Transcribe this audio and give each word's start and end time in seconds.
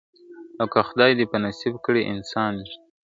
او 0.59 0.65
که 0.73 0.81
خدای 0.87 1.11
دي 1.17 1.25
په 1.31 1.37
نصیب 1.45 1.73
کړی 1.85 2.09
انسان 2.13 2.53
وي, 2.65 2.75